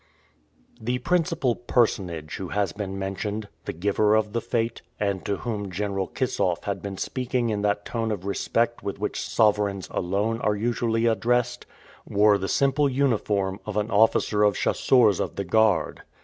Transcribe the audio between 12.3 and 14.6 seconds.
the simple uniform of an officer of